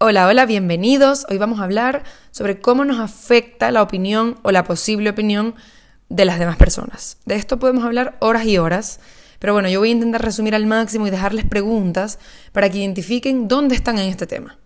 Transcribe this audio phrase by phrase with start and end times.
[0.00, 1.26] Hola, hola, bienvenidos.
[1.28, 5.56] Hoy vamos a hablar sobre cómo nos afecta la opinión o la posible opinión
[6.08, 7.16] de las demás personas.
[7.24, 9.00] De esto podemos hablar horas y horas,
[9.40, 12.20] pero bueno, yo voy a intentar resumir al máximo y dejarles preguntas
[12.52, 14.56] para que identifiquen dónde están en este tema.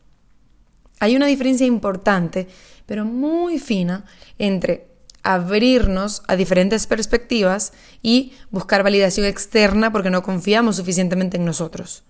[1.00, 2.46] Hay una diferencia importante,
[2.84, 4.04] pero muy fina,
[4.36, 4.86] entre
[5.22, 7.72] abrirnos a diferentes perspectivas
[8.02, 12.04] y buscar validación externa porque no confiamos suficientemente en nosotros.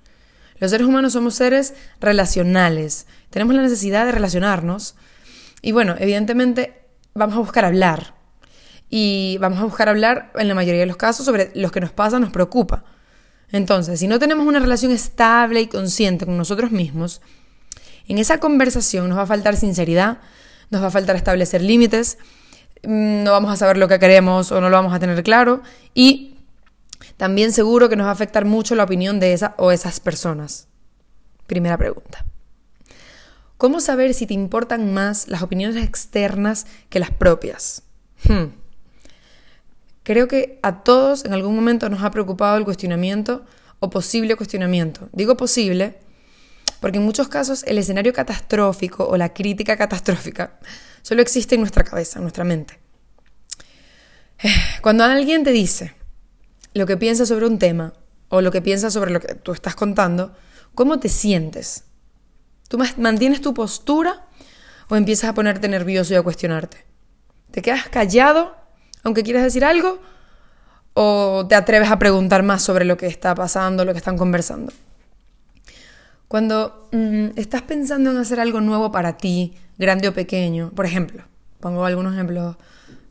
[0.62, 4.94] Los seres humanos somos seres relacionales, tenemos la necesidad de relacionarnos.
[5.60, 8.14] Y bueno, evidentemente vamos a buscar hablar.
[8.88, 11.90] Y vamos a buscar hablar en la mayoría de los casos sobre lo que nos
[11.90, 12.84] pasa, nos preocupa.
[13.50, 17.22] Entonces, si no tenemos una relación estable y consciente con nosotros mismos,
[18.06, 20.18] en esa conversación nos va a faltar sinceridad,
[20.70, 22.18] nos va a faltar establecer límites,
[22.84, 25.60] mm, no vamos a saber lo que queremos o no lo vamos a tener claro
[25.92, 26.31] y
[27.16, 30.68] también seguro que nos va a afectar mucho la opinión de esa o esas personas.
[31.46, 32.24] Primera pregunta.
[33.58, 37.82] ¿Cómo saber si te importan más las opiniones externas que las propias?
[38.24, 38.46] Hmm.
[40.02, 43.44] Creo que a todos en algún momento nos ha preocupado el cuestionamiento
[43.78, 45.08] o posible cuestionamiento.
[45.12, 45.98] Digo posible
[46.80, 50.58] porque en muchos casos el escenario catastrófico o la crítica catastrófica
[51.02, 52.80] solo existe en nuestra cabeza, en nuestra mente.
[54.82, 55.94] Cuando alguien te dice,
[56.74, 57.92] lo que piensas sobre un tema
[58.28, 60.34] o lo que piensas sobre lo que tú estás contando,
[60.74, 61.84] ¿cómo te sientes?
[62.68, 64.26] ¿Tú mantienes tu postura
[64.88, 66.86] o empiezas a ponerte nervioso y a cuestionarte?
[67.50, 68.56] ¿Te quedas callado
[69.04, 70.00] aunque quieras decir algo?
[70.94, 74.72] ¿O te atreves a preguntar más sobre lo que está pasando, lo que están conversando?
[76.28, 81.24] Cuando mm, estás pensando en hacer algo nuevo para ti, grande o pequeño, por ejemplo,
[81.60, 82.56] pongo algunos ejemplos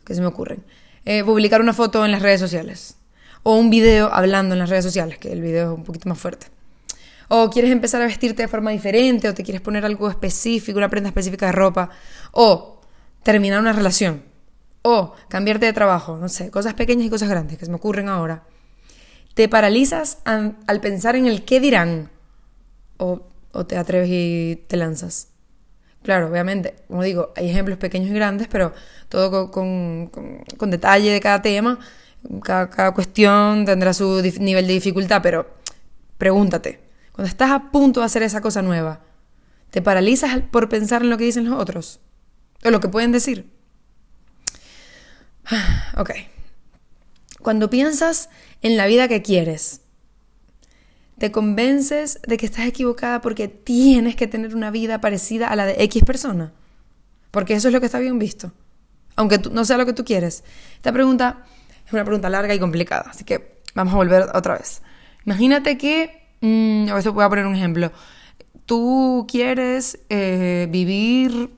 [0.04, 0.64] que se me ocurren,
[1.06, 2.96] eh, publicar una foto en las redes sociales
[3.44, 6.20] o un video hablando en las redes sociales, que el video es un poquito más
[6.20, 6.48] fuerte.
[7.28, 10.90] O quieres empezar a vestirte de forma diferente, o te quieres poner algo específico, una
[10.90, 11.90] prenda específica de ropa,
[12.32, 12.82] o
[13.24, 14.24] terminar una relación,
[14.82, 18.10] o cambiarte de trabajo, no sé, cosas pequeñas y cosas grandes que se me ocurren
[18.10, 18.44] ahora.
[19.34, 22.10] Te paralizas al pensar en el qué dirán,
[22.98, 23.22] o,
[23.66, 25.30] te atreves y te lanzas.
[26.04, 28.74] Claro, obviamente, como digo, hay ejemplos pequeños y grandes, pero
[29.08, 31.80] todo con, con detalle de cada tema
[32.44, 35.56] cada, cuestión tendrá su nivel de dificultad, pero
[36.18, 36.80] pregúntate,
[37.12, 39.02] cuando estás a punto de hacer esa cosa nueva,
[39.70, 42.00] ¿te paralizas por pensar en lo que dicen los otros?
[42.64, 43.50] ¿O lo que pueden decir?
[45.98, 46.12] Ok.
[47.42, 48.30] Cuando piensas
[48.62, 49.82] en la vida que quieres,
[51.18, 55.66] te convences de que estás equivocada porque tienes que tener una vida parecida a la
[55.66, 56.54] de X persona.
[57.32, 58.54] Porque eso es lo que está bien visto.
[59.16, 60.44] Aunque no sea lo que tú quieres.
[60.76, 61.46] Esta pregunta
[61.92, 64.82] es una pregunta larga y complicada, así que vamos a volver otra vez.
[65.26, 67.92] Imagínate que, mmm, a veces voy a poner un ejemplo,
[68.66, 71.52] tú quieres eh, vivir,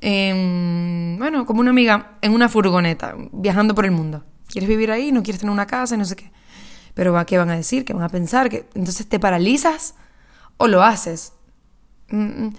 [0.00, 4.24] bueno, como una amiga, en una furgoneta, viajando por el mundo.
[4.46, 6.30] Quieres vivir ahí, no quieres tener una casa y no sé qué.
[6.94, 7.84] Pero ¿qué van a decir?
[7.84, 8.48] ¿Qué van a pensar?
[8.74, 9.96] Entonces te paralizas
[10.56, 11.32] o lo haces.
[12.10, 12.56] Mm, mm,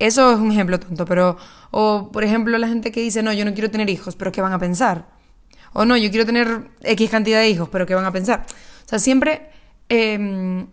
[0.00, 1.36] eso es un ejemplo tonto, pero...
[1.70, 4.42] O, por ejemplo, la gente que dice, no, yo no quiero tener hijos, pero ¿qué
[4.42, 5.19] van a pensar?
[5.72, 8.44] O no, yo quiero tener X cantidad de hijos, pero ¿qué van a pensar?
[8.84, 9.50] O sea, siempre
[9.88, 10.66] em,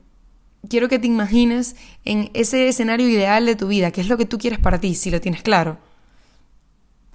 [0.70, 4.26] quiero que te imagines en ese escenario ideal de tu vida, qué es lo que
[4.26, 5.78] tú quieres para ti, si lo tienes claro.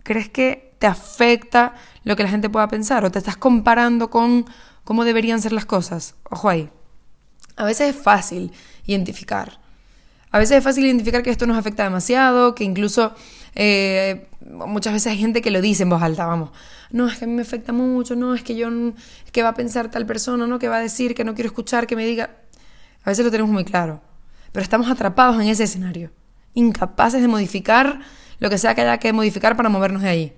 [0.03, 4.47] ¿Crees que te afecta lo que la gente pueda pensar o te estás comparando con
[4.85, 6.15] cómo deberían ser las cosas?
[6.31, 6.71] Ojo ahí.
[7.57, 8.53] A veces es fácil
[8.87, 9.61] identificar.
[10.31, 13.15] A veces es fácil identificar que esto nos afecta demasiado, que incluso
[13.55, 16.51] eh, muchas veces hay gente que lo dice en voz alta, vamos.
[16.91, 18.69] No, es que a mí me afecta mucho, no, es que yo,
[19.31, 21.87] que va a pensar tal persona, no, que va a decir, que no quiero escuchar,
[21.87, 22.31] que me diga.
[23.05, 24.01] A veces lo tenemos muy claro,
[24.53, 26.11] pero estamos atrapados en ese escenario,
[26.55, 28.01] incapaces de modificar
[28.39, 30.33] lo que sea que haya que modificar para movernos de ahí.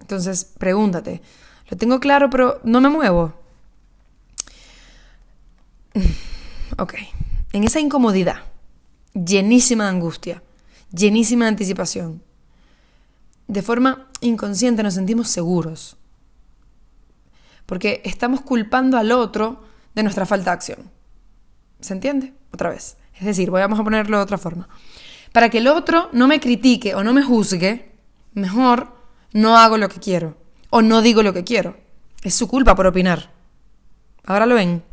[0.00, 1.22] Entonces, pregúntate,
[1.68, 3.34] lo tengo claro, pero no me muevo.
[6.78, 6.94] Ok,
[7.52, 8.36] en esa incomodidad,
[9.12, 10.42] llenísima de angustia,
[10.92, 12.22] llenísima de anticipación,
[13.50, 15.96] de forma inconsciente nos sentimos seguros.
[17.66, 19.64] Porque estamos culpando al otro
[19.94, 20.90] de nuestra falta de acción.
[21.80, 22.32] ¿Se entiende?
[22.52, 22.96] Otra vez.
[23.18, 24.68] Es decir, vamos a ponerlo de otra forma.
[25.32, 27.92] Para que el otro no me critique o no me juzgue,
[28.34, 28.94] mejor
[29.32, 30.36] no hago lo que quiero
[30.70, 31.76] o no digo lo que quiero.
[32.22, 33.32] Es su culpa por opinar.
[34.24, 34.84] Ahora lo ven.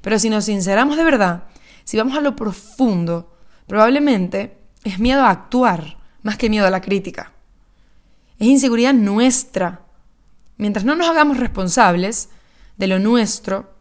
[0.00, 1.44] Pero si nos sinceramos de verdad,
[1.84, 6.80] si vamos a lo profundo, probablemente es miedo a actuar más que miedo a la
[6.80, 7.31] crítica.
[8.42, 9.82] Es inseguridad nuestra.
[10.56, 12.28] Mientras no nos hagamos responsables
[12.76, 13.72] de lo nuestro,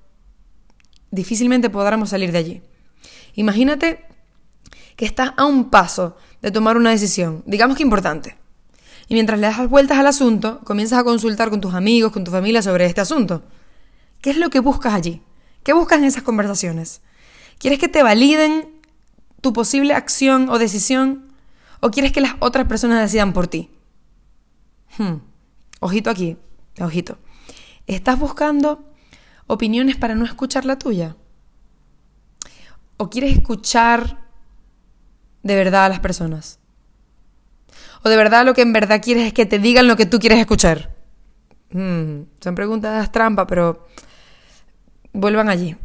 [1.10, 2.62] difícilmente podremos salir de allí.
[3.34, 4.06] Imagínate
[4.96, 8.38] que estás a un paso de tomar una decisión, digamos que importante.
[9.08, 12.30] Y mientras le das vueltas al asunto, comienzas a consultar con tus amigos, con tu
[12.30, 13.42] familia sobre este asunto.
[14.22, 15.24] ¿Qué es lo que buscas allí?
[15.64, 17.02] ¿Qué buscas en esas conversaciones?
[17.57, 18.69] ¿Quieres que te validen
[19.42, 21.34] tu posible acción o decisión?
[21.80, 23.72] ¿O quieres que las otras personas decidan por ti?
[24.98, 25.16] Hmm.
[25.80, 26.38] Ojito aquí,
[26.80, 27.18] ojito.
[27.88, 28.84] ¿Estás buscando
[29.48, 31.16] opiniones para no escuchar la tuya?
[32.98, 34.18] ¿O quieres escuchar
[35.44, 36.60] de verdad a las personas?
[38.04, 40.20] ¿O de verdad lo que en verdad quieres es que te digan lo que tú
[40.20, 40.96] quieres escuchar?
[41.72, 42.24] Hmm.
[42.40, 43.88] Son preguntas trampa, pero
[45.14, 45.76] vuelvan allí.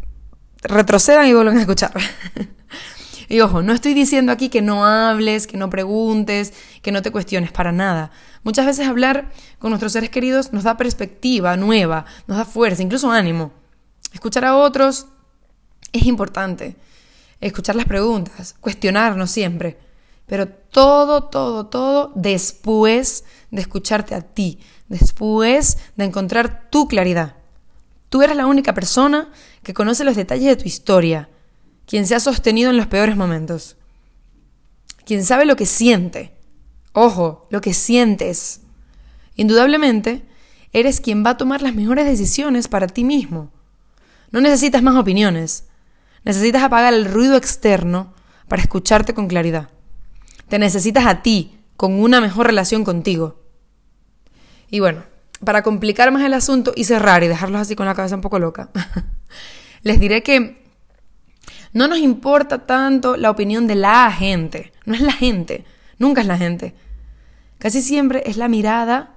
[0.62, 1.92] Retrocedan y vuelvan a escuchar.
[3.28, 6.52] y ojo, no estoy diciendo aquí que no hables, que no preguntes,
[6.82, 8.10] que no te cuestiones, para nada.
[8.44, 13.10] Muchas veces hablar con nuestros seres queridos nos da perspectiva nueva, nos da fuerza, incluso
[13.10, 13.52] ánimo.
[14.12, 15.06] Escuchar a otros
[15.92, 16.76] es importante.
[17.40, 19.78] Escuchar las preguntas, cuestionarnos siempre.
[20.26, 24.58] Pero todo, todo, todo después de escucharte a ti,
[24.88, 27.36] después de encontrar tu claridad.
[28.08, 29.28] Tú eres la única persona
[29.62, 31.28] que conoce los detalles de tu historia,
[31.86, 33.76] quien se ha sostenido en los peores momentos,
[35.04, 36.32] quien sabe lo que siente.
[36.92, 38.62] Ojo, lo que sientes.
[39.36, 40.26] Indudablemente,
[40.72, 43.52] eres quien va a tomar las mejores decisiones para ti mismo.
[44.30, 45.66] No necesitas más opiniones.
[46.24, 48.12] Necesitas apagar el ruido externo
[48.48, 49.70] para escucharte con claridad.
[50.48, 53.40] Te necesitas a ti, con una mejor relación contigo.
[54.70, 55.04] Y bueno,
[55.44, 58.38] para complicar más el asunto y cerrar y dejarlos así con la cabeza un poco
[58.38, 58.70] loca,
[59.82, 60.65] les diré que
[61.76, 65.66] no nos importa tanto la opinión de la gente, no es la gente,
[65.98, 66.74] nunca es la gente.
[67.58, 69.10] Casi siempre es la mirada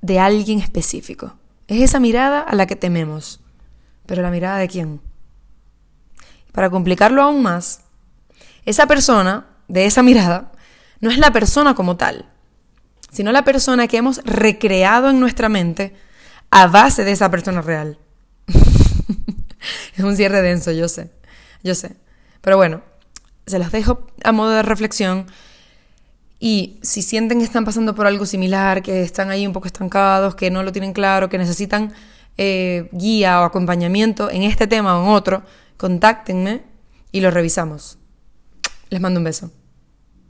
[0.00, 1.34] de alguien específico.
[1.66, 3.40] Es esa mirada a la que tememos.
[4.06, 5.02] Pero la mirada de quién?
[6.52, 7.82] Para complicarlo aún más,
[8.64, 10.52] esa persona de esa mirada
[11.00, 12.30] no es la persona como tal,
[13.10, 15.94] sino la persona que hemos recreado en nuestra mente
[16.50, 17.98] a base de esa persona real.
[19.98, 21.10] es un cierre denso, yo sé,
[21.62, 21.96] yo sé.
[22.40, 22.82] Pero bueno,
[23.46, 25.26] se los dejo a modo de reflexión.
[26.40, 30.36] Y si sienten que están pasando por algo similar, que están ahí un poco estancados,
[30.36, 31.92] que no lo tienen claro, que necesitan
[32.36, 35.42] eh, guía o acompañamiento en este tema o en otro,
[35.76, 36.62] contáctenme
[37.10, 37.98] y lo revisamos.
[38.90, 39.50] Les mando un beso.